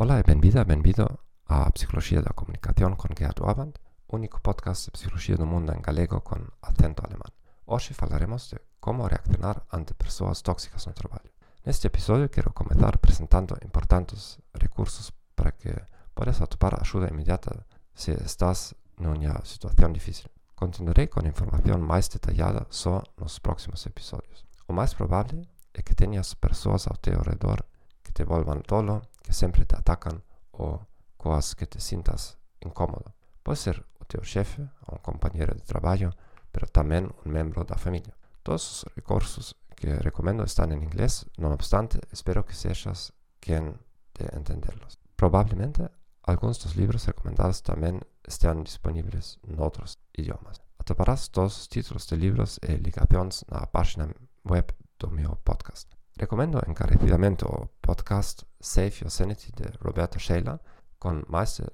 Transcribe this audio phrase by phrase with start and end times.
[0.00, 3.76] Ola e benvida, benvido a Psicología da Comunicación con Gerhard Orban,
[4.08, 7.28] único podcast de psicología do mundo en galego con acento alemán.
[7.68, 11.28] Hoxe falaremos de como reaccionar ante persoas tóxicas no traballo.
[11.68, 15.84] Neste episodio quero comezar presentando importantes recursos para que
[16.16, 20.32] podes atopar axuda inmediata se estás nunha situación difícil.
[20.56, 24.48] Continuarei con información máis detallada só nos próximos episodios.
[24.64, 25.44] O máis probable
[25.76, 27.68] é que teñas persoas ao teu redor
[28.00, 30.20] que te volvan tolo que sempre te atacam
[30.52, 30.84] ou
[31.16, 33.12] com as que te sintas incômodo.
[33.44, 36.12] Pode ser o teu chefe ou um companheiro de trabalho,
[36.52, 38.12] mas também um membro da família.
[38.42, 43.72] Todos os recursos que recomendo estão em inglês, não obstante, espero que sejas quem
[44.18, 44.98] de entendê-los.
[45.16, 45.88] Provavelmente,
[46.24, 50.60] alguns dos livros recomendados também estão disponíveis em outros idiomas.
[50.78, 54.12] Atoparás todos os títulos de livros e ligações na página
[54.44, 55.99] web do meu podcast.
[56.20, 60.60] Recomendo encarecidamente o podcast Save Your Sanity de Roberto Sheila,
[60.98, 61.64] com mais de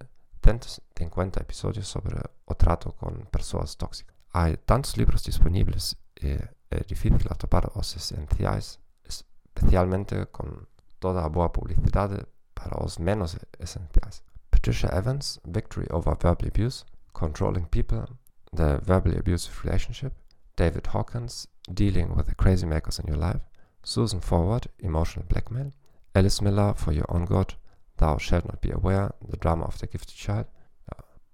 [0.41, 2.15] 150 episódios sobre
[2.47, 4.15] o trato com pessoas tóxicas.
[4.33, 6.39] Há tantos livros disponíveis e
[6.71, 10.63] é difícil atopar os essenciais, especialmente com
[11.01, 14.23] toda a boa publicidade para os menos essenciais.
[14.49, 18.07] Patricia Evans, Victory Over Verbal Abuse, Controlling People,
[18.55, 20.13] The Verbally Abusive Relationship,
[20.57, 23.41] David Hawkins, Dealing with the Crazy Makers in Your Life,
[23.87, 25.73] Susan Forward, Emotional Blackmail,
[26.13, 27.57] Alice Miller, For Your Own Good,
[27.97, 30.49] Thou Shalt Not Be Aware, The Drama of the Gifted Child,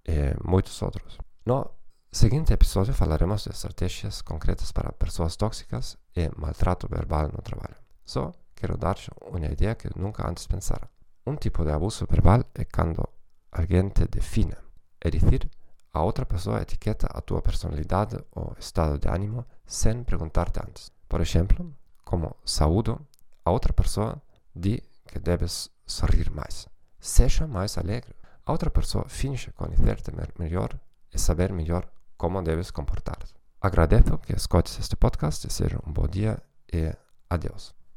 [0.04, 1.18] e muitos outros.
[1.46, 1.70] No
[2.10, 7.76] seguinte episódio falaremos de estratégias concretas para pessoas tóxicas e maltrato verbal no trabalho.
[8.04, 10.90] Só quero dar-te uma ideia que nunca antes pensara.
[11.26, 13.08] Um tipo de abuso verbal é quando
[13.50, 14.54] alguém te define,
[15.00, 15.48] é dizer,
[15.94, 20.92] a outra pessoa etiqueta a tua personalidade ou estado de ânimo sem perguntar-te antes.
[21.08, 21.74] Por exemplo,
[22.12, 23.00] como saúdo,
[23.42, 24.20] a outra pessoa
[24.54, 26.68] diz que deves sorrir mais.
[27.00, 28.14] Seja mais alegre.
[28.44, 30.78] A outra pessoa finge conhecer-te melhor
[31.10, 33.34] e saber melhor como deves comportar-te.
[33.58, 36.38] Agradeço que escutes este podcast, desejo um bom dia
[36.70, 36.94] e
[37.30, 37.74] adeus.